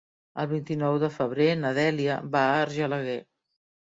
[0.43, 3.19] El vint-i-nou de febrer na Dèlia va a Argelaguer.